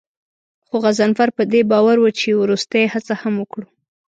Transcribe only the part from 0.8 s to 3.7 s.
غضنفر په دې باور و چې وروستۍ هڅه هم وکړو.